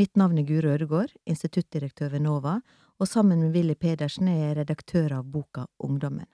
[0.00, 2.54] Mitt navn er Guro Ødegård, instituttdirektør ved NOVA,
[2.96, 6.24] og sammen med Willy Pedersen er jeg redaktør av boka Ungdommen.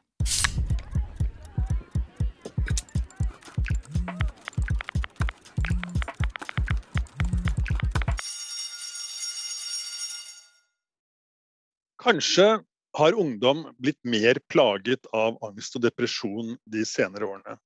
[12.07, 12.49] Kanskje
[13.03, 17.59] har ungdom blitt mer plaget av angst og depresjon de senere årene.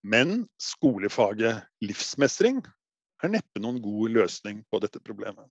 [0.00, 2.64] Men skolefaget livsmestring
[3.22, 5.46] er neppe noen god løsning på dette problemet.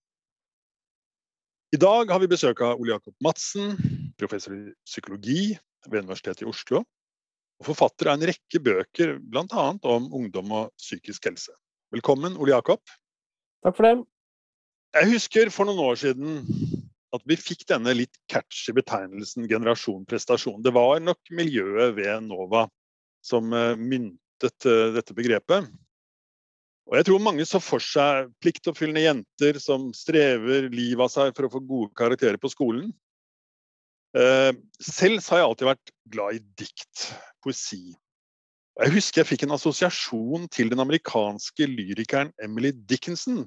[1.72, 3.78] I dag har vi besøk av Ole Jakob Madsen,
[4.20, 5.54] professor i psykologi
[5.88, 6.82] ved Universitetet i Oslo,
[7.62, 9.68] og forfatter av en rekke bøker, bl.a.
[9.88, 11.54] om ungdom og psykisk helse.
[11.96, 12.82] Velkommen, Ole Jakob.
[13.64, 13.94] Takk for det.
[14.98, 16.42] Jeg husker for noen år siden
[17.16, 20.60] at vi fikk denne litt catchy betegnelsen generasjon prestasjon.
[20.64, 22.66] Det var nok miljøet ved NOVA
[23.24, 25.70] som eh, myntet eh, dette begrepet.
[26.90, 31.48] Og jeg tror mange så for seg pliktoppfyllende jenter som strever livet av seg for
[31.48, 32.90] å få gode karakterer på skolen.
[34.18, 34.52] Eh,
[34.84, 37.06] selv har jeg alltid vært glad i dikt,
[37.44, 37.94] poesi.
[38.82, 43.44] Jeg husker jeg fikk en assosiasjon til den amerikanske lyrikeren Emily Dickinson,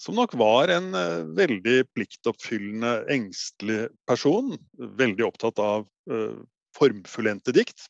[0.00, 4.54] som nok var en uh, veldig pliktoppfyllende, engstelig person.
[4.78, 6.38] Veldig opptatt av uh,
[6.78, 7.88] formfullendte dikt.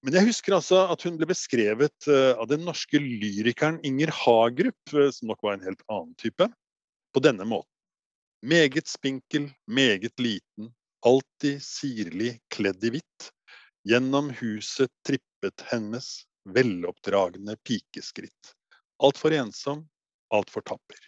[0.00, 4.94] Men jeg husker altså at hun ble beskrevet eh, av den norske lyrikeren Inger Hagerup,
[4.96, 6.48] eh, som nok var en helt annen type,
[7.12, 7.68] på denne måten.
[8.40, 10.70] Meget spinkel, meget liten,
[11.04, 13.28] alltid sirlig kledd i hvitt.
[13.88, 16.08] Gjennom huset trippet hennes
[16.48, 18.54] veloppdragne pikeskritt.
[19.04, 19.84] Altfor ensom,
[20.32, 21.00] altfor tapper.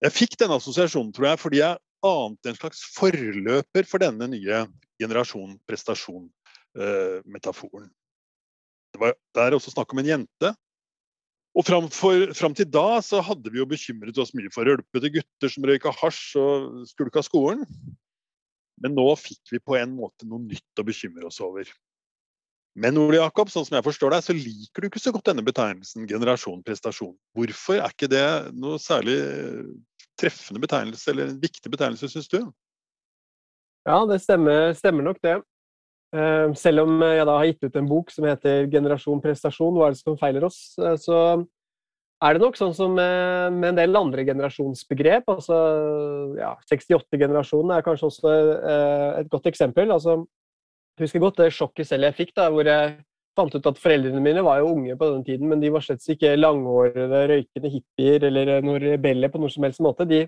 [0.00, 4.62] Jeg fikk denne assosiasjonen, tror jeg, fordi jeg ante en slags forløper for denne nye
[5.02, 6.28] generasjon prestasjon
[7.26, 7.88] metaforen.
[8.94, 10.52] Det, var, der er også snakk om en jente.
[11.58, 15.10] Og fram, for, fram, til da så hadde vi jo bekymret oss mye for rølpete
[15.16, 17.64] gutter som røyka hasj og skulka skolen.
[18.80, 21.68] Men nå fikk vi på en måte noe nytt å bekymre oss over.
[22.78, 25.44] Men Ole Jakob, sånn som jeg forstår deg, så liker du ikke så godt denne
[25.44, 27.16] betegnelsen generasjon prestasjon.
[27.34, 29.18] Hvorfor er ikke det noe særlig
[30.20, 32.38] treffende betegnelse, eller en viktig betegnelse, syns du?
[33.88, 35.40] Ja, det stemmer, stemmer nok det.
[36.10, 39.88] Eh, selv om jeg da har gitt ut en bok som heter 'Generasjon prestasjon hva
[39.88, 41.46] er det som feiler oss', eh, så
[42.22, 45.24] er det nok sånn som med en del andre generasjonsbegrep.
[45.28, 49.90] altså ja, 68-generasjonen er kanskje også eh, et godt eksempel.
[49.90, 50.26] altså
[51.00, 52.98] husker godt det sjokket selv jeg fikk, da, hvor jeg
[53.38, 56.04] fant ut at foreldrene mine var jo unge på den tiden, men de var slett
[56.12, 60.04] ikke langhårede, røykende hippier eller noen rebeller på noen som helst måte.
[60.08, 60.26] De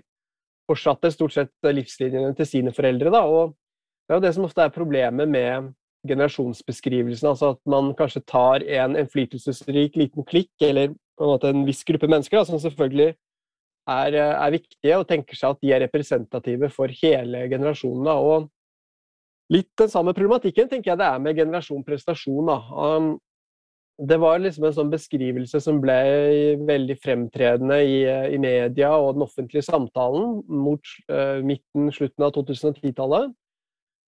[0.69, 3.11] fortsatte stort sett livslinjene til sine foreldre.
[3.11, 3.53] da, og
[4.03, 5.71] det er jo det som ofte er problemet med
[6.07, 7.29] generasjonsbeskrivelsen.
[7.29, 11.83] Altså at man kanskje tar en innflytelsesrik liten klikk, eller på en måte en viss
[11.87, 13.13] gruppe mennesker, da, som selvfølgelig
[13.87, 18.07] er, er, viktige, og tenker seg at de er representative for hele generasjonen.
[18.07, 18.15] Da.
[18.19, 22.51] Og litt den samme problematikken tenker jeg det er med generasjon prestasjon.
[22.51, 22.57] Da.
[22.73, 23.13] Um,
[24.03, 25.95] det var liksom en sånn beskrivelse som ble
[26.65, 27.99] veldig fremtredende i,
[28.33, 33.31] i media og den offentlige samtalen mot uh, midten, slutten av 2010-tallet.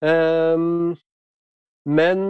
[0.03, 0.95] Um,
[1.85, 2.21] men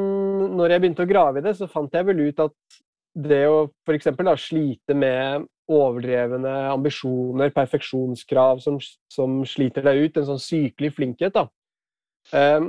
[0.57, 2.79] når jeg begynte å grave i det, så fant jeg vel ut at
[3.15, 4.09] det å f.eks.
[4.43, 8.77] slite med overdrevne ambisjoner, perfeksjonskrav som,
[9.11, 11.47] som, sliter deg ut, en sånn sykelig flinkhet, da,
[12.35, 12.67] um,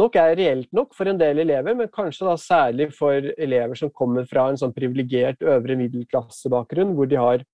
[0.00, 3.92] nok er reelt nok for en del elever, men kanskje da særlig for elever som
[3.94, 7.44] kommer fra en sånn privilegert øvre middelklassebakgrunn, hvor de har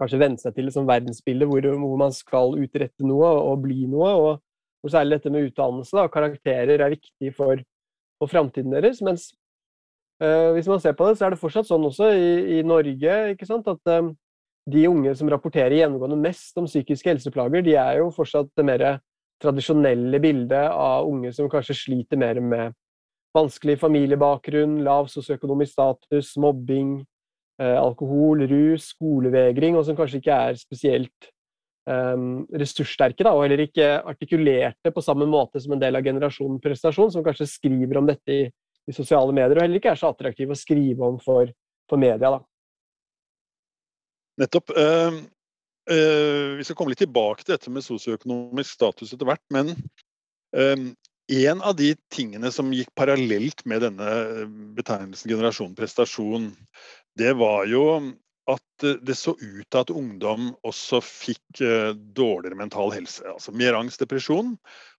[0.00, 4.12] kanskje vent seg til et sånn hvor, hvor, man skal utrette noe og bli noe.
[4.16, 4.30] og
[4.80, 7.60] hvor særlig dette med utdannelse og karakterer er viktig for,
[8.20, 9.02] for framtiden deres.
[9.04, 9.28] Mens
[10.22, 13.20] øh, hvis man ser på det, så er det fortsatt sånn også i, i Norge
[13.34, 14.10] at øh,
[14.70, 18.84] de unge som rapporterer gjennomgående mest om psykiske helseplager, de er jo fortsatt det mer
[19.40, 22.76] tradisjonelle bildet av unge som kanskje sliter mer med
[23.36, 26.98] vanskelig familiebakgrunn, lav sosioøkonomisk status, mobbing,
[27.62, 31.30] øh, alkohol, rus, skolevegring, og som kanskje ikke er spesielt
[31.88, 37.10] ressurssterke, da, og heller ikke artikulerte på samme måte som en del av generasjonen prestasjon,
[37.14, 40.54] som kanskje skriver om dette i, i, sosiale medier, og heller ikke er så attraktive
[40.54, 41.50] å skrive om for,
[41.90, 42.36] for media.
[42.36, 42.40] Da.
[44.44, 44.74] Nettopp.
[44.76, 45.20] Uh,
[45.90, 50.90] uh, vi skal komme litt tilbake til dette med sosioøkonomisk status etter hvert, men uh,
[51.30, 54.10] en av de tingene som gikk parallelt med denne
[54.76, 56.50] betegnelsen generasjon prestasjon,
[57.18, 57.84] det var jo
[58.50, 63.24] at eh, det så ut til at ungdom også fikk uh, dårligere mental helse.
[63.30, 64.54] Altså mer angst, depresjon.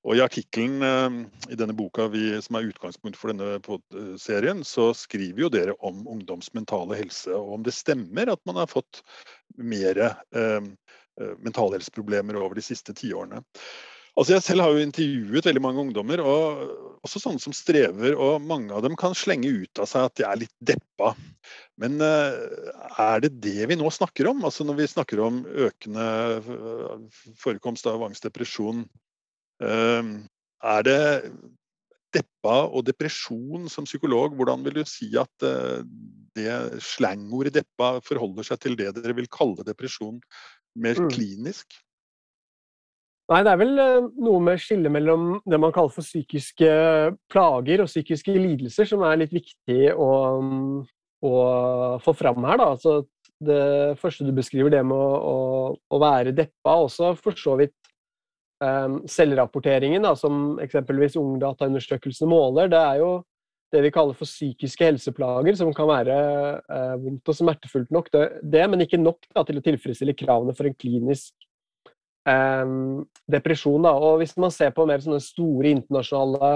[0.07, 1.17] Og i artikkelen uh,
[1.51, 6.05] i denne boka vi, som er utgangspunkt for denne serien, så skriver jo dere om
[6.09, 9.03] ungdoms mentale helse, og om det stemmer at man har fått
[9.59, 10.61] mer eh,
[11.43, 13.43] mentalhelseproblemer over de siste tiårene.
[14.19, 18.15] Altså jeg selv har jo intervjuet veldig mange ungdommer, og også sånne som strever.
[18.19, 21.13] Og mange av dem kan slenge ut av seg at de er litt deppa.
[21.81, 22.35] Men uh,
[22.99, 24.43] er det det vi nå snakker om?
[24.47, 26.07] Altså når vi snakker om økende
[26.43, 28.83] uh, forekomst av angst, depresjon.
[29.63, 30.19] Uh,
[30.61, 31.01] er det
[32.11, 35.31] deppa og depresjon som psykolog, hvordan vil du si at
[36.35, 40.19] det slangordet deppa forholder seg til det dere vil kalle depresjon
[40.75, 41.07] mer mm.
[41.15, 41.79] klinisk?
[43.31, 46.71] Nei, det er vel eh, noe med skillet mellom det man kaller for psykiske
[47.31, 50.09] plager og psykiske lidelser som er litt viktig å,
[50.43, 50.81] mm,
[51.29, 51.35] å
[52.03, 52.59] få fram her.
[52.59, 52.67] Da.
[52.73, 52.97] Altså,
[53.41, 53.61] det
[54.01, 55.37] første du beskriver, det med å, å,
[55.71, 57.73] å være deppa, også for så vidt
[58.59, 63.13] um, selvrapporteringen, da, som eksempelvis Ungdata-undersøkelsene måler, det er jo
[63.71, 66.19] det vi kaller for psykiske helseplager, som kan være
[66.67, 70.53] uh, vondt og smertefullt nok, det, det men ikke nok da, til å tilfredsstille kravene
[70.57, 71.33] for en klinisk
[72.25, 73.81] depresjon.
[73.81, 73.95] Da.
[73.97, 76.51] Og hvis man ser på mer sånne store internasjonale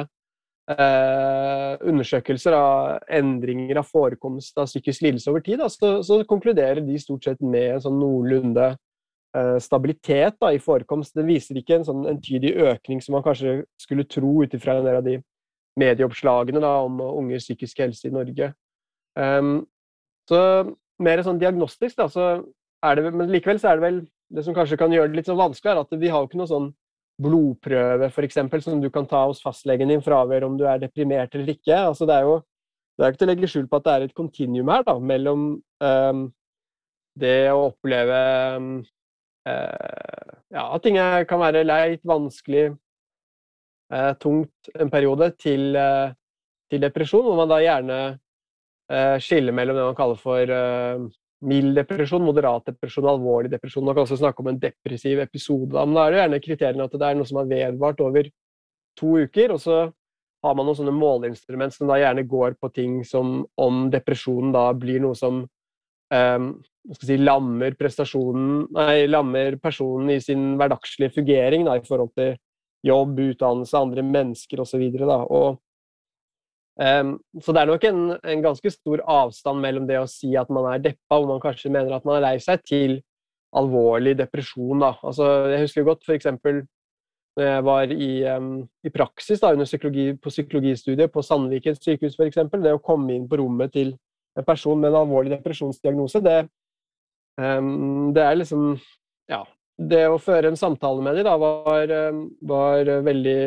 [0.71, 6.83] uh, undersøkelser av endringer av forekomst av psykisk lidelse over tid, da, så, så, konkluderer
[6.85, 11.15] de stort sett med en sånn noenlunde uh, stabilitet da, i forekomst.
[11.17, 14.89] Det viser ikke en sånn entydig økning som man kanskje skulle tro ut ifra en
[14.89, 15.19] del av de
[15.79, 18.53] medieoppslagene da, om unge psykisk helse i Norge.
[19.19, 19.65] Um,
[20.29, 20.39] så
[21.03, 22.27] mer sånn diagnostisk, da, så
[22.85, 23.97] er det, men likevel så er det vel
[24.33, 26.39] det som kanskje kan gjøre det litt sånn vanskelig, er at vi har jo ikke
[26.42, 26.72] noe sånn
[27.22, 31.36] blodprøve for eksempel, som du kan ta hos fastlegen din avgjøre om du er deprimert
[31.36, 31.77] eller ikke.
[31.77, 32.42] Altså, det er jo
[32.95, 34.95] det er ikke til å legge skjul på at det er et kontinuum her da,
[35.04, 35.48] mellom
[35.83, 36.22] um,
[37.19, 38.19] det å oppleve
[38.56, 38.69] um,
[39.50, 42.69] uh, ja, at ting kan være leit, vanskelig,
[43.92, 46.16] uh, tungt en periode, til, uh,
[46.71, 48.00] til, depresjon, hvor man da gjerne
[49.18, 50.51] skiller mellom det man kaller for
[51.45, 53.85] mild depresjon, moderat depresjon, alvorlig depresjon.
[53.85, 55.73] Man kan også snakke om en depressiv episode.
[55.75, 58.29] Men da er det gjerne kriteriene at det er noe som har vedvart over
[58.99, 59.55] to uker.
[59.55, 59.81] Og så
[60.45, 64.69] har man noen sånne måleinstrument som da gjerne går på ting som om depresjonen da
[64.77, 65.43] blir noe som
[66.13, 66.49] um,
[67.01, 72.35] si, lammer prestasjonen Nei, lammer personen i sin hverdagslige fungering da, i forhold til
[72.85, 74.83] jobb, utdannelse, andre mennesker osv.
[75.01, 75.61] Og, og
[76.75, 80.50] Um, så det er nok en, en, ganske stor avstand mellom det å si at
[80.51, 82.98] man er deppa, hvor man kanskje mener at man er lei seg, til
[83.56, 84.83] alvorlig depresjon.
[84.83, 84.92] Da.
[85.07, 86.27] Altså, jeg husker godt f.eks.
[86.36, 88.51] når jeg var i, um,
[88.83, 92.44] i praksis da, under psykologi, på psykologistudiet på Sandviken sykehus, f.eks.
[92.51, 93.95] Det å komme inn på rommet til
[94.36, 96.39] en person med en alvorlig depresjonsdiagnose, det,
[97.39, 98.74] um, det er liksom
[99.31, 99.45] Ja.
[99.75, 101.92] Det å føre en samtale med dem da, var,
[102.48, 103.39] var veldig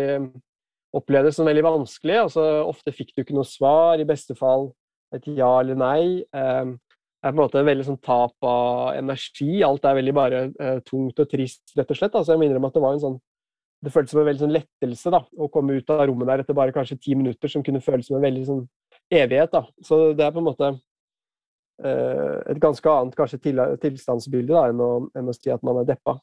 [0.97, 2.19] opplevdes som veldig vanskelig.
[2.25, 4.71] Altså, ofte fikk du ikke noe svar, i beste fall
[5.15, 6.03] et ja eller nei.
[6.33, 6.77] Um,
[7.19, 9.63] det er på en måte en veldig sånn tap av energi.
[9.67, 12.15] Alt er veldig bare uh, tungt og trist, rett og slett.
[12.15, 13.19] Altså, jeg må innrømme at det var en sånn
[13.85, 16.57] det føltes som en veldig sånn lettelse da, å komme ut av rommet der etter
[16.59, 18.65] bare kanskje ti minutter, som kunne føles som en veldig sånn
[19.15, 19.53] evighet.
[19.53, 19.63] da.
[19.87, 24.83] Så det er på en måte uh, et ganske annet kanskje til, tilstandsbilde da, enn
[24.83, 26.17] å, enn å si at man er deppa.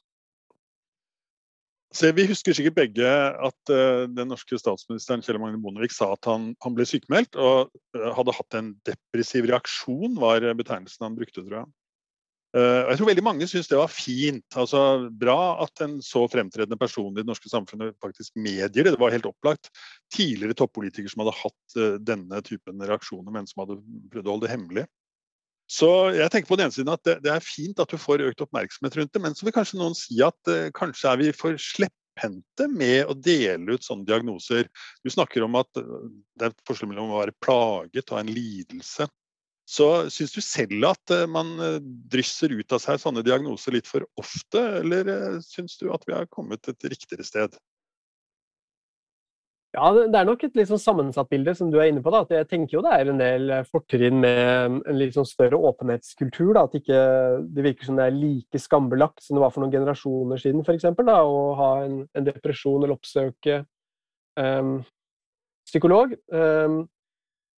[1.95, 6.27] Så vi husker sikkert begge at uh, den norske statsministeren Kjell Magne Bondevik sa at
[6.27, 11.45] han, han ble sykemeldt og uh, hadde hatt en depressiv reaksjon, var betegnelsen han brukte,
[11.45, 11.69] tror jeg.
[12.55, 14.59] Uh, jeg tror veldig mange syns det var fint.
[14.59, 14.81] altså
[15.23, 18.97] Bra at en så fremtredende person i det norske samfunnet faktisk medgir det.
[18.97, 19.71] Det var helt opplagt.
[20.11, 23.79] Tidligere toppolitikere som hadde hatt denne typen reaksjoner, men som hadde
[24.11, 24.87] prøvd å holde det hemmelig.
[25.65, 28.23] Så jeg tenker på den ene siden at det, det, er fint at du får
[28.27, 31.31] økt oppmerksomhet rundt det, men så vil kanskje noen si at eh, kanskje er vi
[31.33, 34.69] for slepphendte med å dele ut sånne diagnoser.
[35.01, 36.05] Du snakker om at uh,
[36.37, 39.09] det er forskjell mellom å være plaget og en lidelse.
[39.65, 41.55] Så syns du selv at uh, man
[42.13, 46.29] drysser ut av seg sånne diagnoser litt for ofte, eller syns du at vi har
[46.29, 47.57] kommet et riktigere sted?
[49.75, 52.11] Ja, det er nok et litt sånn sammensatt bilde, som du er inne på.
[52.13, 55.27] da, at Jeg tenker jo det er en del eh, fortrinn med en litt sånn
[55.27, 56.53] større åpenhetskultur.
[56.55, 56.99] da, At ikke
[57.43, 60.87] det virker som det er like skambelagt som det var for noen generasjoner siden, f.eks.
[60.87, 63.63] Å ha en, en, depresjon eller oppsøke
[64.39, 64.77] um,
[65.67, 66.15] psykolog.
[66.31, 66.85] Um,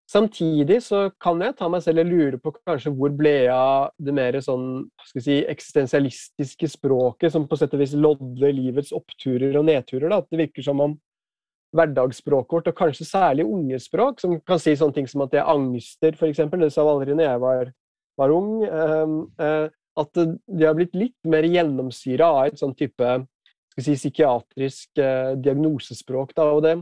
[0.09, 4.15] samtidig så kan jeg ta meg selv og lure på kanskje hvor ble av det
[4.15, 9.67] mer sånn skal si, eksistensialistiske språket som på sett og vis lodder livets oppturer og
[9.69, 10.09] nedturer.
[10.09, 10.97] da, At det virker som om
[11.75, 15.51] hverdagsspråket vårt, og kanskje særlig ungespråk, som kan si sånne ting som at det er
[15.51, 16.45] angster, f.eks.
[16.47, 17.73] Det sa aldri når jeg var
[18.17, 18.51] var ung,
[19.97, 23.15] at de har blitt litt mer gjennomsyra av et sånn type
[23.77, 25.01] si, psykiatrisk
[25.43, 26.33] diagnosespråk.
[26.37, 26.75] Da, og det,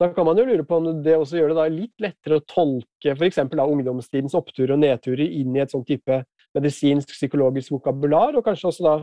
[0.00, 3.16] da kan man jo lure på om det også gjør det litt lettere å tolke
[3.16, 3.42] f.eks.
[3.44, 6.22] ungdomstidens oppturer og nedturer inn i et sånn type
[6.54, 8.96] medisinsk, psykologisk vokabular, og kanskje også da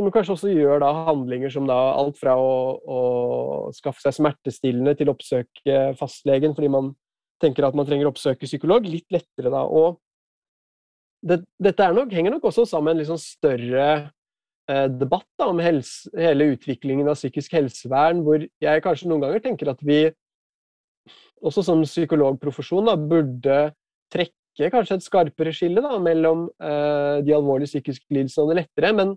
[0.00, 3.00] som kanskje også gjør da handlinger som da alt fra å, å
[3.76, 6.94] skaffe seg smertestillende til å oppsøke fastlegen fordi man
[7.40, 9.64] tenker at man trenger å oppsøke psykolog, litt lettere da.
[9.64, 10.00] Og
[11.24, 13.86] det, dette nok, henger nok også sammen med en litt sånn større
[14.70, 19.44] eh, debatt da, om helse, hele utviklingen av psykisk helsevern, hvor jeg kanskje noen ganger
[19.44, 20.02] tenker at vi
[21.40, 23.58] også som psykologprofesjon da, burde
[24.12, 28.94] trekke kanskje et skarpere skille da, mellom eh, de alvorlige psykiske lidelsene og det lettere.
[28.96, 29.16] men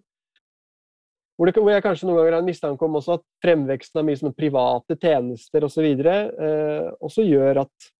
[1.43, 4.05] hvor, det, hvor, jeg kanskje noen ganger har en mistanke om også at fremveksten av
[4.07, 5.87] mye sånne private tjenester osv.
[6.07, 7.91] Eh, også gjør at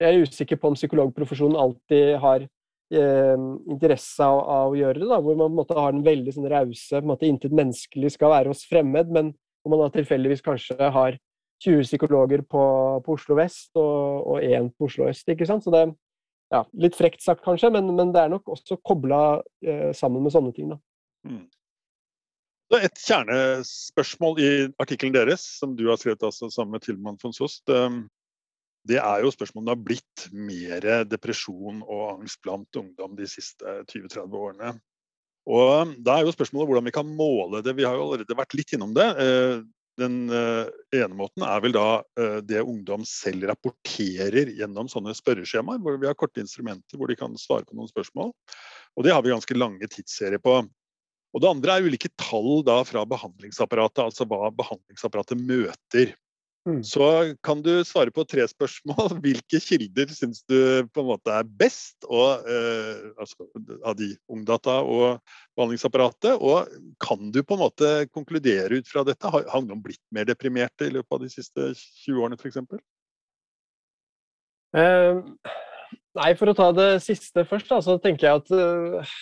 [0.00, 5.10] Jeg er usikker på om psykologprofesjonen alltid har eh, interesse av, av, å gjøre det.
[5.12, 7.52] da, Hvor man på en måte har den veldig sånn rause på en måte Intet
[7.52, 11.20] menneskelig skal være hos fremmed, men hvor man da tilfeldigvis kanskje har
[11.62, 12.64] 20 psykologer på,
[13.04, 15.28] på Oslo vest og én på Oslo øst.
[15.28, 15.68] ikke sant?
[15.68, 15.84] Så det
[16.52, 20.32] ja, litt frekt sagt kanskje, men, men det er nok også kobla eh, sammen med
[20.32, 20.72] sånne ting.
[20.72, 20.80] da.
[21.28, 21.44] Mm.
[22.78, 24.50] Et kjernespørsmål i
[24.80, 28.06] artikkelen deres, som du har skrevet altså sammen med Tilman von Sost, ehm,
[28.88, 33.28] det er jo spørsmålet om det har blitt mer depresjon og angst blant ungdom de
[33.30, 34.72] siste 20-30 årene.
[35.50, 37.76] Og Da er jo spørsmålet hvordan vi kan måle det.
[37.76, 39.08] Vi har jo allerede vært litt innom det.
[39.22, 39.62] Eh,
[40.00, 41.86] den eh, ene måten er vel da
[42.18, 47.18] eh, det ungdom selv rapporterer gjennom sånne spørreskjemaer, hvor vi har korte instrumenter hvor de
[47.18, 48.32] kan svare på noen spørsmål.
[48.96, 50.62] Og det har vi ganske lange tidsserier på.
[51.32, 56.12] Og det andre er ulike tall da fra behandlingsapparatet, altså hva behandlingsapparatet møter.
[56.62, 56.78] Mm.
[56.86, 59.16] Så kan du svare på tre spørsmål.
[59.24, 63.48] Hvilke kilder syns du på en måte er best og, eh, altså,
[63.82, 65.18] av de ungdata og
[65.56, 66.36] behandlingsapparatet?
[66.38, 66.70] Og
[67.02, 69.26] kan du på en måte konkludere ut fra dette?
[69.26, 72.62] Har, noen blitt mer deprimerte i løpet av de siste 20 årene f.eks.?
[74.72, 75.18] Uh, eh,
[76.20, 79.16] nei, for å ta det siste først, da, så tenker jeg at uh,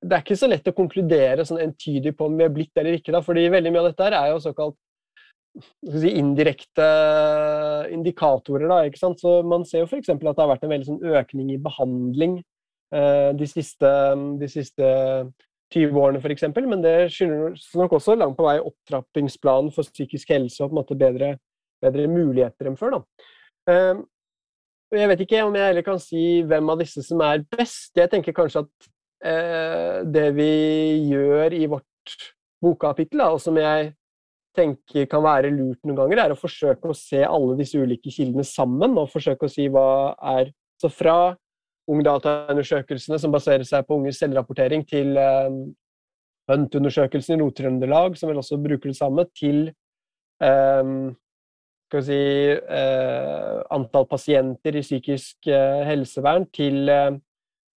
[0.00, 2.98] det er ikke så lett å konkludere sånn entydig på om vi er blitt eller
[2.98, 3.14] ikke.
[3.14, 4.76] Da, fordi veldig mye av dette er jo såkalt
[5.62, 6.86] si, indirekte
[7.94, 8.68] indikatorer.
[8.70, 9.22] Da, ikke sant?
[9.22, 10.10] Så Man ser jo f.eks.
[10.12, 12.38] at det har vært en veldig sånn økning i behandling
[12.94, 13.92] eh, de, siste,
[14.40, 14.90] de, siste,
[15.74, 16.48] 20 årene f.eks.
[16.56, 20.82] Men det skyldes nok også langt på vei opptrappingsplanen for psykisk helse og på en
[20.82, 21.32] måte bedre,
[21.84, 22.98] bedre muligheter enn før.
[22.98, 23.30] Da.
[23.72, 24.04] Eh,
[24.96, 27.90] jeg vet ikke om jeg heller kan si hvem av disse som er best.
[27.98, 28.92] Jeg tenker kanskje at eh,
[29.26, 30.50] det vi
[31.10, 32.16] gjør i vårt
[32.62, 33.90] bokkapittel, og som jeg
[34.56, 38.46] tenker kan være lurt noen ganger, er å forsøke å se alle disse ulike kildene
[38.46, 39.88] sammen, og forsøke å si hva
[40.36, 41.32] er Så fra
[41.88, 45.54] ungdataundersøkelsene som baserer seg på unges selvrapportering, til eh,
[46.50, 49.70] Hunt-undersøkelsen i Nord-Trøndelag, som vel også bruker det samme, til
[50.44, 50.90] eh,
[51.86, 52.18] skal vi si,
[52.76, 57.16] eh, antall pasienter i psykisk eh, helsevern, til eh,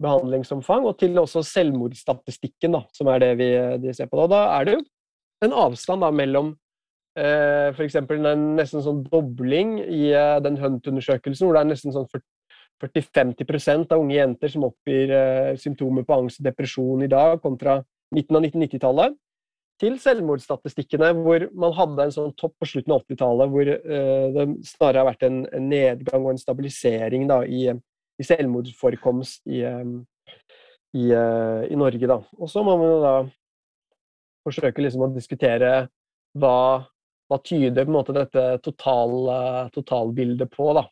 [0.03, 3.51] behandlingsomfang, og til også selvmordsstatistikken, da, som er det vi
[3.83, 4.19] de ser på.
[4.23, 4.27] Da.
[4.31, 4.83] da er det jo
[5.45, 6.53] en avstand da, mellom
[7.19, 7.99] eh, f.eks.
[8.01, 12.09] en nesten sånn dobling i eh, den Hunt-undersøkelsen, hvor det er nesten sånn
[12.83, 17.81] 40-50% av unge jenter som oppgir eh, symptomer på angst og depresjon i dag, kontra
[18.15, 19.17] midten av 1990-tallet,
[19.79, 24.47] til selvmordsstatistikkene, hvor man hadde en sånn topp på slutten av 80-tallet, hvor eh, det
[24.67, 27.69] snarere har vært en, nedgang og en stabilisering da, i
[28.19, 32.09] i selvmordsforekomst i, i, eh, i Norge.
[32.11, 32.19] Da.
[32.39, 33.13] Og så må man da
[34.47, 35.73] forsøke liksom å diskutere
[36.39, 36.57] hva,
[37.29, 39.31] hva tyder på en måte dette total,
[39.75, 40.85] totalbildet på, da,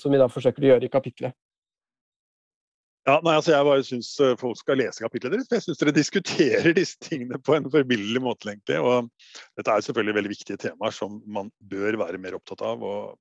[0.00, 1.36] som vi da forsøker å gjøre i kapitlet.
[3.06, 5.50] Ja, nei, altså Jeg bare syns eh, folk skal lese kapitlet deres.
[5.52, 8.50] Jeg syns dere diskuterer disse tingene på en forbilledlig måte.
[8.50, 9.06] egentlig, og
[9.58, 12.82] Dette er selvfølgelig veldig viktige temaer som man bør være mer opptatt av.
[12.82, 13.14] og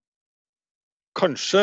[1.15, 1.61] Kanskje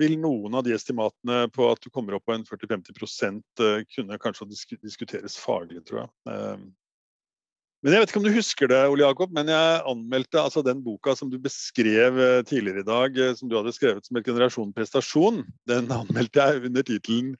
[0.00, 4.18] vil noen av de estimatene på at du kommer opp på en 40-50 eh, kunne
[4.20, 6.10] kanskje diskuteres faglig, tror jeg.
[6.28, 6.66] Ehm,
[7.80, 10.82] men jeg vet ikke om du husker det, Ole Jakob, men jeg anmeldte altså den
[10.84, 14.28] boka som du beskrev eh, tidligere i dag, eh, som du hadde skrevet som et
[14.28, 15.46] generasjon prestasjon.
[15.70, 17.34] Den anmeldte jeg under tittelen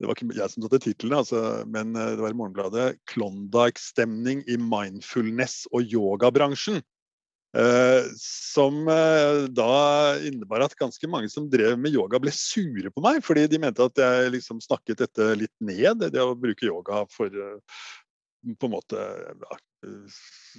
[0.00, 1.40] det var ikke jeg som satte tittelen, altså,
[1.70, 2.96] men det var i Morgenbladet.
[3.06, 6.80] 'Klondyke-stemning i mindfulness- og yogabransjen'.
[7.52, 13.04] Eh, som eh, da innebar at ganske mange som drev med yoga, ble sure på
[13.04, 13.20] meg.
[13.24, 17.28] Fordi de mente at jeg liksom snakket dette litt ned, det å bruke yoga for
[17.28, 17.82] eh,
[18.58, 19.58] på en måte ja,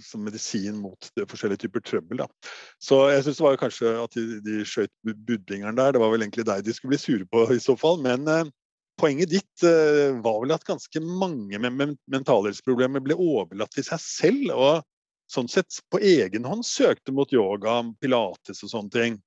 [0.06, 2.22] som medisin mot det forskjellige typer trøbbel.
[2.24, 2.52] Da.
[2.80, 5.96] Så jeg syns det var kanskje at de, de skjøt budlingeren der.
[5.96, 8.00] Det var vel egentlig deg de skulle bli sure på i så fall.
[8.06, 8.24] Men
[9.00, 14.02] poenget ditt eh, var vel at ganske mange med men mentalhelseproblemer ble overlatt til seg
[14.04, 14.93] selv, og
[15.32, 19.22] sånn sett på egen hånd søkte mot yoga, pilates og sånne ting.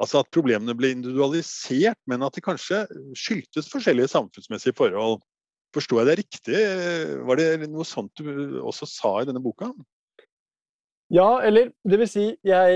[0.00, 2.86] Altså at problemene ble individualisert, men at det kanskje
[3.18, 5.20] skyldtes forskjellige samfunnsmessige forhold.
[5.74, 6.60] Forsto jeg det riktig?
[7.28, 9.70] Var det noe sånt du også sa i denne boka?
[11.10, 12.74] Ja, eller det vil si, jeg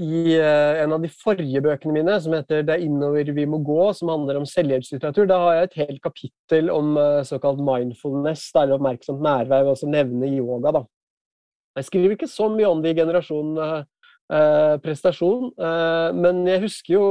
[0.00, 3.58] i eh, en av de forrige bøkene mine, som heter 'Det er innover vi må
[3.60, 8.48] gå', som handler om selvhjelpslitteratur, da har jeg et helt kapittel om eh, såkalt mindfulness,
[8.56, 10.82] der oppmerksomt nærvær, og også nevne yoga, da.
[11.78, 13.82] Jeg skriver ikke så mye om det i generasjon eh,
[14.84, 17.04] prestasjon, eh, men jeg husker jo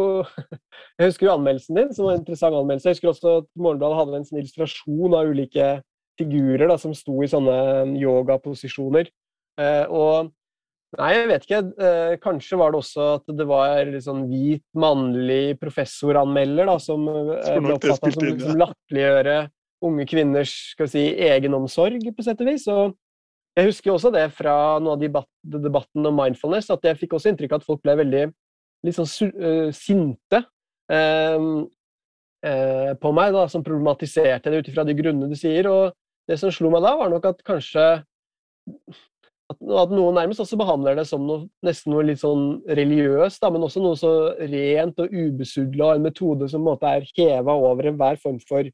[0.99, 2.89] jeg husker jo anmeldelsen din, som var en interessant anmeldelse.
[2.89, 5.69] Jeg husker også at Morgenbladet hadde en sånn illustrasjon av ulike
[6.19, 7.55] figurer da, som sto i sånne
[8.01, 9.09] yogaposisjoner.
[9.59, 10.35] Eh, og
[10.97, 11.57] Nei, jeg vet ikke.
[11.85, 17.03] Eh, kanskje var det også at det var litt sånn hvit, mannlig professoranmelder da, som
[17.11, 19.35] eh, ble oppfatta som, som latterliggjøre
[19.85, 22.65] unge kvinners skal vi si, egenomsorg, på sett og vis.
[22.73, 22.97] Og
[23.59, 27.33] jeg husker også det fra noen av debatt, debatten om mindfulness, at jeg fikk også
[27.33, 28.23] inntrykk av at folk ble veldig
[28.87, 31.47] litt sånn uh, sinte uh,
[32.45, 35.67] uh, på meg, da, som problematiserte det ut ifra de grunnene du sier.
[35.67, 35.91] Og
[36.29, 37.85] det som slo meg da, var nok at kanskje
[39.49, 43.49] at, at, noen nærmest også behandler det som noe, nesten noe litt sånn religiøst, da,
[43.53, 47.55] men også noe så rent og ubesudla, en metode som på en måte er heva
[47.57, 48.69] over enhver form for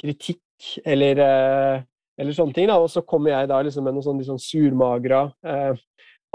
[0.00, 0.40] kritikk
[0.86, 1.84] eller, eh,
[2.20, 2.68] eller sånne ting.
[2.70, 2.78] Da.
[2.82, 5.80] Og så kommer jeg da liksom med noe sånn, liksom surmagra eh,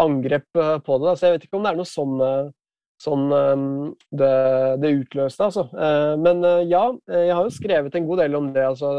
[0.01, 1.05] angrep eh, på det.
[1.07, 1.15] Da.
[1.15, 2.49] Så jeg vet ikke om det er noe sånn, eh,
[2.99, 3.25] sånn
[4.19, 4.33] det,
[4.83, 5.69] det utløste, altså.
[6.19, 8.65] Men ja, jeg har jo skrevet en god del om det.
[8.67, 8.89] altså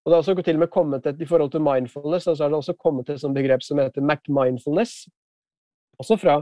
[0.00, 2.48] og det har også til og med kommet et, I forhold til mindfulness så har
[2.50, 5.04] det også kommet et sånt begrep som heter Mac-mindfulness.
[6.00, 6.38] Også fra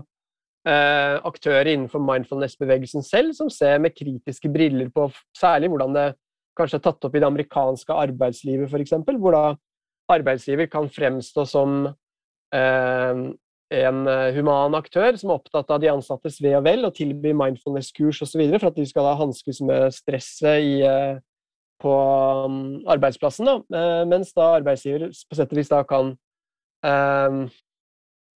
[0.69, 6.07] eh, aktører innenfor mindfulness-bevegelsen selv, som ser med kritiske briller på særlig hvordan det
[6.59, 8.97] kanskje er tatt opp i det amerikanske arbeidslivet, f.eks.
[9.09, 9.45] Hvor da
[10.13, 11.85] arbeidsgiver kan fremstå som
[12.55, 13.29] eh,
[13.69, 17.35] en eh, human aktør som er opptatt av de ansattes ve og vel, og tilby
[17.37, 18.45] mindfulness-kurs osv.
[18.57, 21.19] for at de skal da hanskes med stresset i eh,
[21.79, 21.95] på
[22.49, 26.17] um, arbeidsplassen, da, eh, mens da arbeidsgiver på sett og vis da kan
[26.83, 27.45] uh,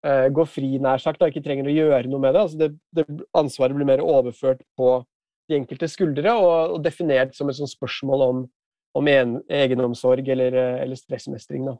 [0.02, 2.44] gå fri, nær sagt, og ikke trenger å gjøre noe med det.
[2.44, 3.04] Altså det, det
[3.38, 4.94] ansvaret blir mer overført på
[5.50, 8.42] de enkelte skuldre og, og definert som et sånt spørsmål om,
[8.98, 11.66] om en, egenomsorg eller, eller stressmestring.
[11.70, 11.76] Da.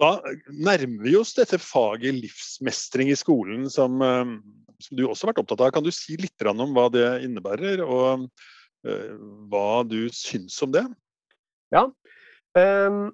[0.00, 0.10] da
[0.48, 5.66] nærmer vi oss dette faget livsmestring i skolen, som, som, du også har vært opptatt
[5.66, 5.74] av.
[5.74, 7.82] Kan du si litt om hva det innebærer?
[7.84, 8.28] og
[8.84, 9.12] Eh,
[9.48, 10.84] hva du syns om det?
[11.72, 11.86] Ja.
[12.54, 13.06] Um,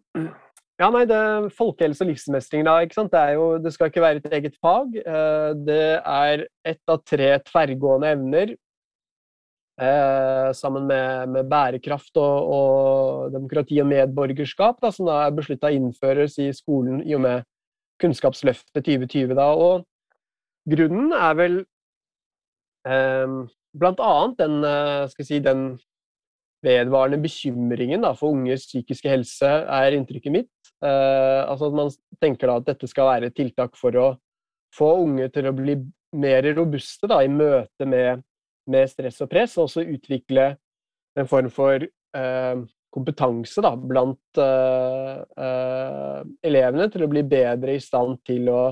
[0.80, 1.20] ja, nei, det
[1.56, 2.78] Folkehelse og livsmestring, da.
[2.84, 3.12] ikke sant?
[3.12, 4.96] Det, er jo, det skal ikke være et eget fag.
[5.66, 8.54] Det er ett av tre tverrgående evner.
[9.80, 15.70] Uh, sammen med, med bærekraft og, og, demokrati og medborgerskap, da, som da er beslutta
[15.72, 17.46] innføres i skolen i og med
[18.00, 19.34] Kunnskapsløftet 2020.
[19.38, 19.46] Da.
[19.56, 19.86] Og
[20.68, 21.56] grunnen er vel
[22.88, 23.38] eh,
[23.80, 25.64] annet den, eh, si, den
[26.64, 30.72] vedvarende bekymringen da, for unges psykiske helse, er inntrykket mitt.
[30.84, 34.10] Eh, altså at Man tenker at dette skal være et tiltak for å
[34.76, 35.76] få unge til å bli
[36.20, 38.22] mer robuste i møte med,
[38.70, 40.50] med, stress og press, og også utvikle
[41.18, 47.82] en form for eh, kompetanse da, blant eh, eh, elevene til å bli bedre i
[47.82, 48.64] stand til å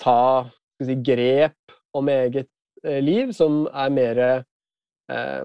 [0.00, 0.44] ta
[0.82, 2.48] si, grep om eget
[2.82, 5.42] Eh, liv som er mer eh,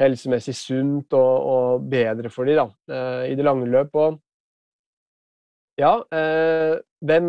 [0.00, 3.92] helsemessig sunt og, og, bedre for dem da, i det lange løp.
[5.82, 7.28] Ja, eh, hvem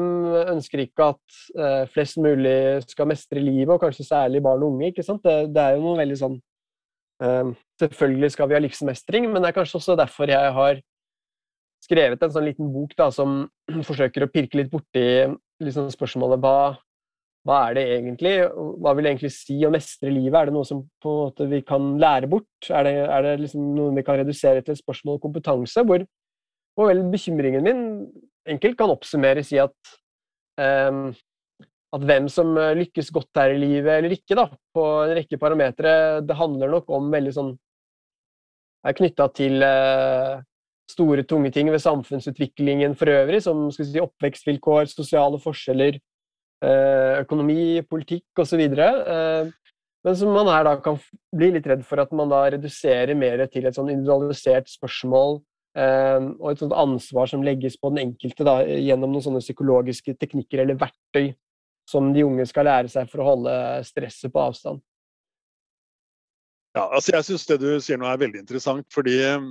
[0.54, 4.92] ønsker ikke at eh, flest mulig skal mestre livet, og kanskje særlig barn og unge?
[4.92, 5.24] ikke sant?
[5.26, 6.40] Det, det er jo noe veldig sånn
[7.26, 10.82] eh, Selvfølgelig skal vi ha livsmestring, men det er kanskje også derfor jeg har
[11.84, 13.44] skrevet en sånn liten bok da, som
[13.90, 15.06] forsøker å pirke litt borti
[15.64, 16.58] liksom spørsmålet hva,
[17.48, 18.34] hva er det egentlig?
[18.84, 20.38] Hva vil det egentlig si å mestre livet?
[20.40, 22.70] Er det noe som på en måte vi kan lære bort?
[22.70, 25.84] Er det, er det liksom noe vi kan redusere til et spørsmål om kompetanse?
[25.88, 26.06] Hvor,
[26.78, 27.84] hvor vel bekymringen min
[28.50, 29.94] enkelt kan oppsummeres i at
[30.60, 31.12] um,
[31.94, 36.24] at hvem som lykkes godt her i livet eller ikke, da, på en rekke parametere,
[36.26, 37.52] det handler nok om veldig sånn
[38.84, 40.42] er knytta til uh,
[40.92, 46.00] store, tunge ting ved samfunnsutviklingen for øvrig, som si, oppvekstvilkår, sosiale forskjeller,
[46.66, 48.64] uh, økonomi, politikk osv.
[48.64, 49.52] Eh,
[50.04, 51.00] men som man her da kan
[51.36, 55.44] bli litt redd for at man da reduserer mer til et sånn individualisert spørsmål eh,
[55.74, 60.62] og et sånt ansvar som legges på den enkelte da, gjennom noen sånne psykologiske teknikker
[60.62, 61.32] eller verktøy
[61.90, 63.54] som de unge skal lære seg for å holde
[63.88, 64.84] stresset på avstand.
[66.74, 69.42] Ja, altså jeg syns det du sier nå er veldig interessant, fordi jeg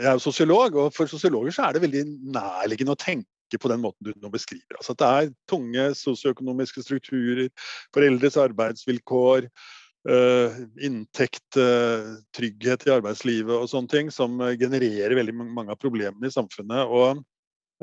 [0.00, 2.02] er jo sosiolog, og for sosiologer så er det veldig
[2.34, 4.78] nærliggende å tenke på den måten du nå beskriver.
[4.78, 7.48] Altså at det er tunge sosioøkonomiske strukturer,
[7.92, 9.48] foreldres arbeidsvilkår,
[10.02, 11.58] inntekt,
[12.34, 16.88] trygghet i arbeidslivet og sånne ting som genererer veldig mange av problemene i samfunnet.
[16.90, 17.22] og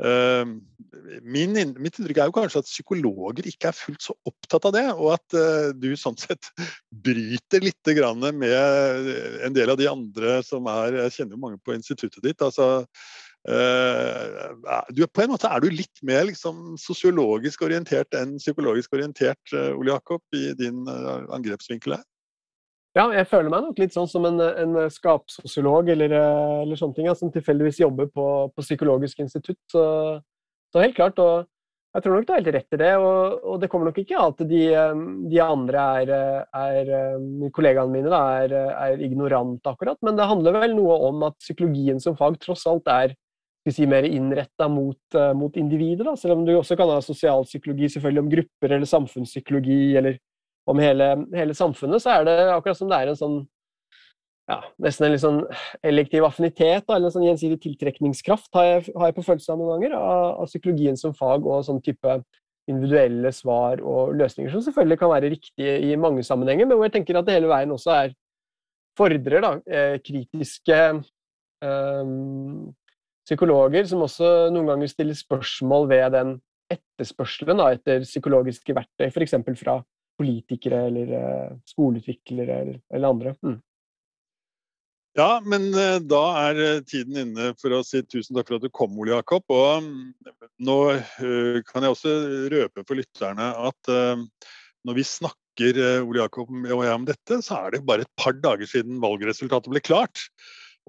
[0.00, 4.84] min, mitt inntrykk er jo kanskje at psykologer ikke er fullt så opptatt av det,
[4.94, 5.36] og at
[5.76, 6.48] du sånn sett
[7.06, 7.90] bryter litt
[8.32, 9.10] med
[9.44, 12.40] en del av de andre som er Jeg kjenner jo mange på instituttet ditt.
[12.40, 12.86] altså
[14.92, 19.92] du, På en måte er du litt mer liksom, sosiologisk orientert enn psykologisk orientert, Ole
[19.92, 22.04] Jakob, i din angrepsvinkel her?
[22.98, 26.10] Ja, jeg føler meg nok litt sånn som en, en skapsosiolog eller,
[26.64, 29.60] eller, sånne ting, ja, som tilfeldigvis jobber på, på Psykologisk institutt.
[29.70, 29.84] Så,
[30.72, 31.20] så, helt klart.
[31.22, 31.46] Og
[31.94, 32.90] jeg tror nok du har helt rett i det.
[32.98, 34.62] Og, og det kommer nok ikke at de,
[35.30, 36.12] de andre er,
[36.50, 36.90] er,
[37.54, 40.00] kollegaene mine da, er, er ignorante, akkurat.
[40.02, 43.14] Men det handler vel noe om at psykologien som fag tross alt er
[43.70, 46.10] si, mer innretta mot, mot individer.
[46.10, 46.16] Da.
[46.18, 50.18] Selv om du også kan ha sosialpsykologi selvfølgelig om grupper, eller samfunnspsykologi, eller
[50.70, 53.40] om hele, hele, samfunnet, så er det akkurat som det er en sånn
[54.50, 55.40] ja, nesten en litt sånn
[55.86, 59.60] elektiv affinitet, da, eller en sånn gjensidig tiltrekningskraft, har jeg, har jeg på følelse av
[59.60, 62.16] noen ganger, av, av, psykologien som fag og sånn type
[62.70, 66.96] individuelle svar og løsninger, som selvfølgelig kan være riktige i mange sammenhenger, men hvor jeg
[66.98, 68.18] tenker at det hele veien også er
[68.98, 70.80] fordrer da, eh, kritiske
[71.62, 72.12] eh,
[73.26, 76.34] psykologer som også noen ganger stiller spørsmål ved den
[76.70, 79.38] etterspørselen da, etter psykologiske verktøy, f.eks.
[79.58, 79.80] fra
[80.20, 83.34] politikere eller uh, skoleutviklere eller, eller andre.
[83.44, 83.58] Mm.
[85.18, 88.66] Ja, men uh, da er eh, tiden inne for å si tusen takk for at
[88.66, 89.44] du kom, Ole Jakob.
[89.50, 89.90] Og um,
[90.62, 90.78] nå
[91.66, 92.14] kan jeg også
[92.52, 93.90] røpe for lytterne at
[94.86, 98.36] når vi snakker Ole Jakob og jeg om dette, så er det bare et par
[98.38, 100.28] dager siden valgresultatet ble klart.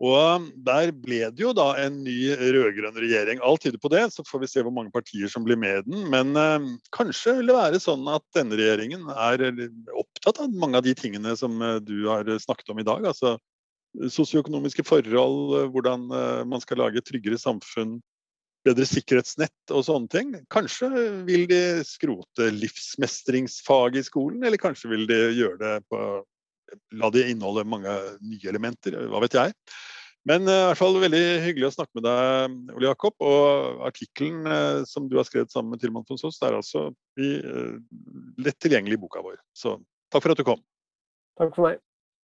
[0.01, 3.41] Og Der ble det jo da en ny rød-grønn regjering.
[3.45, 6.08] Alt tyder på det, så får vi se hvor mange partier som blir med den.
[6.10, 9.45] Men eh, kanskje vil det være sånn at denne regjeringen er
[9.99, 13.06] opptatt av mange av de tingene som eh, du har snakket om i dag.
[13.12, 13.36] Altså
[14.12, 17.99] sosioøkonomiske forhold, eh, hvordan eh, man skal lage tryggere samfunn,
[18.65, 20.34] bedre sikkerhetsnett og sånne ting.
[20.54, 20.89] Kanskje
[21.25, 26.01] vil de skrote livsmestringsfaget i skolen, eller kanskje vil de gjøre det på
[26.99, 29.55] La de inneholde mange nye elementer, hva vet jeg.
[30.29, 33.15] Men uh, i hvert fall veldig hyggelig å snakke med deg, Ole Jakob.
[33.25, 37.31] Og artikkelen uh, som du har skrevet sammen med Tilman von Soss, er altså i,
[37.41, 37.77] uh,
[38.41, 39.39] lett tilgjengelig i boka vår.
[39.57, 39.79] Så
[40.13, 40.62] takk for at du kom.
[41.41, 41.81] Takk for meg.